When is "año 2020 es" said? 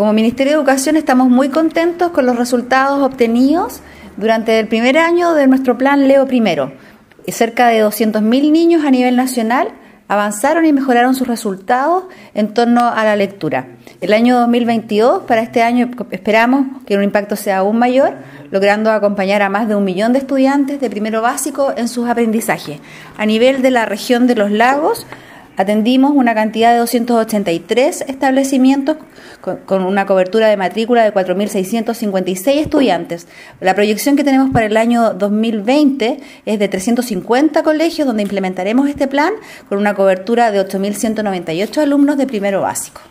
34.78-36.58